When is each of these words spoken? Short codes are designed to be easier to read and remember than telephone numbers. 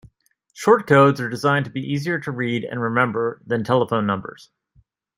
Short 0.55 0.87
codes 0.87 1.21
are 1.21 1.29
designed 1.29 1.65
to 1.65 1.69
be 1.71 1.79
easier 1.93 2.19
to 2.21 2.31
read 2.31 2.63
and 2.63 2.81
remember 2.81 3.39
than 3.45 3.63
telephone 3.63 4.07
numbers. 4.07 4.49